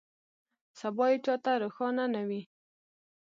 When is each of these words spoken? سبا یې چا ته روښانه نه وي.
سبا 0.79 1.05
یې 1.11 1.17
چا 1.25 1.35
ته 1.43 1.51
روښانه 1.61 2.05
نه 2.15 2.21
وي. 2.27 2.41